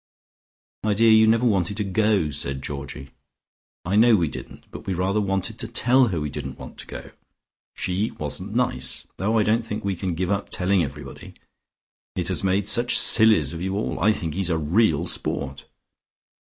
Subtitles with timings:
[0.83, 3.11] "My dear, you never wanted to go," said Georgie.
[3.85, 6.87] "I know we didn't, but we rather wanted to tell her we didn't want to
[6.87, 7.11] go.
[7.75, 9.05] She wasn't nice.
[9.19, 11.35] Oh, I don't think we can give up telling everybody.
[12.15, 13.99] It has made such sillies of you all.
[13.99, 15.65] I think he's a real sport."